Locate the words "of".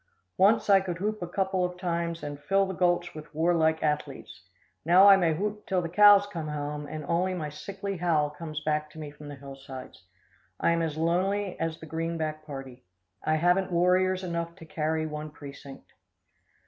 1.63-1.77